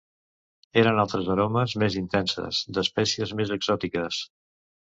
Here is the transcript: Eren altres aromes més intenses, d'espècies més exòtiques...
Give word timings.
Eren 0.81 1.01
altres 1.03 1.29
aromes 1.33 1.77
més 1.83 1.97
intenses, 2.01 2.63
d'espècies 2.79 3.37
més 3.43 3.55
exòtiques... 3.61 4.23